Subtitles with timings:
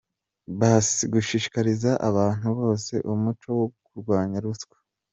[0.59, 0.61] b.
[1.13, 4.77] Gushishikariza abantu bose umuco wo kurwanya ruswa;